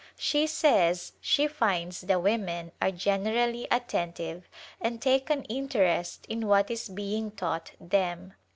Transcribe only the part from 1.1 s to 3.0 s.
she finds the women are